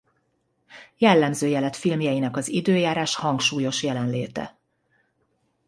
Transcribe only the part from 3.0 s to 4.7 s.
hangsúlyos jelenléte.